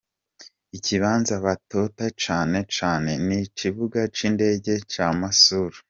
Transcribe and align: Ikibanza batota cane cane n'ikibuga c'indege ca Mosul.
Ikibanza 0.77 1.33
batota 1.45 2.03
cane 2.23 2.59
cane 2.75 3.13
n'ikibuga 3.27 3.99
c'indege 4.15 4.73
ca 4.91 5.07
Mosul. 5.19 5.73